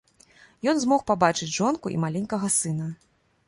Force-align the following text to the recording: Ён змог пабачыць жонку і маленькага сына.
Ён 0.71 0.79
змог 0.83 1.03
пабачыць 1.11 1.51
жонку 1.59 1.95
і 1.97 2.01
маленькага 2.07 2.53
сына. 2.59 2.93